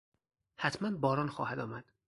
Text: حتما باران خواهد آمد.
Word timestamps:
حتما 0.57 0.91
باران 0.91 1.29
خواهد 1.29 1.59
آمد. 1.59 1.85